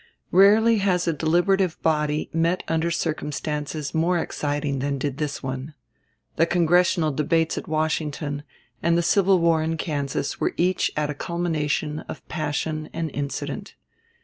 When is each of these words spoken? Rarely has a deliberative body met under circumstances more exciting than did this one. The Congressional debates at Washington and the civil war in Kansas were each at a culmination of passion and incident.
Rarely 0.31 0.79
has 0.79 1.07
a 1.07 1.13
deliberative 1.13 1.79
body 1.83 2.27
met 2.33 2.63
under 2.67 2.89
circumstances 2.89 3.93
more 3.93 4.17
exciting 4.17 4.79
than 4.79 4.97
did 4.97 5.17
this 5.17 5.43
one. 5.43 5.75
The 6.37 6.47
Congressional 6.47 7.11
debates 7.11 7.55
at 7.55 7.67
Washington 7.67 8.41
and 8.81 8.97
the 8.97 9.03
civil 9.03 9.37
war 9.37 9.61
in 9.61 9.77
Kansas 9.77 10.39
were 10.39 10.55
each 10.57 10.91
at 10.97 11.11
a 11.11 11.13
culmination 11.13 11.99
of 12.09 12.27
passion 12.29 12.89
and 12.93 13.11
incident. 13.13 13.75